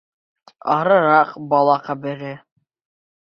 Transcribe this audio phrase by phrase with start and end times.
[0.75, 2.33] Арыраҡ— бала ҡәбере.